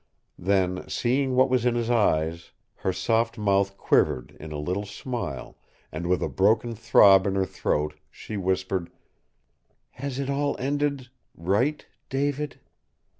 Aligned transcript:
Then, 0.39 0.89
seeing 0.89 1.35
what 1.35 1.47
was 1.51 1.63
in 1.63 1.75
his 1.75 1.91
eyes, 1.91 2.53
her 2.77 2.91
soft 2.91 3.37
mouth 3.37 3.77
quivered 3.77 4.35
in 4.39 4.51
a 4.51 4.57
little 4.57 4.87
smile, 4.87 5.59
and 5.91 6.07
with 6.07 6.23
a 6.23 6.27
broken 6.27 6.73
throb 6.73 7.27
in 7.27 7.35
her 7.35 7.45
throat 7.45 7.93
she 8.09 8.35
whispered, 8.35 8.89
"Has 9.91 10.17
it 10.17 10.27
all 10.27 10.55
ended 10.57 11.09
right 11.37 11.85
David?" 12.09 12.59